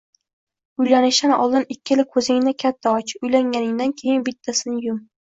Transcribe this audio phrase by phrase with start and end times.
[0.83, 4.99] Uylanishdan oldin ikkala ko‘zingni katta och, uylanganingdan keyin bittasini yum.